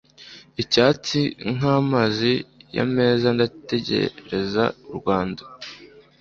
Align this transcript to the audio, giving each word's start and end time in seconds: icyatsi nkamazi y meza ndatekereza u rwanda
icyatsi 0.61 1.19
nkamazi 1.55 2.33
y 2.77 2.81
meza 2.93 3.27
ndatekereza 3.35 4.63
u 4.91 4.93
rwanda 4.99 5.43